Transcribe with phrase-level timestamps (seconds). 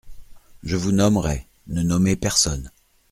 [0.63, 1.47] Je vous nommerai…
[1.67, 2.71] Ne nommez personne.